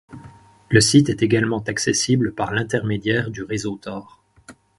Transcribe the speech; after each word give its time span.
Le 0.69 0.81
site 0.81 1.09
est 1.09 1.21
également 1.21 1.59
accessible 1.67 2.33
par 2.33 2.51
l'intermédiaire 2.53 3.29
du 3.29 3.43
réseau 3.43 3.75
Tor. 3.75 4.23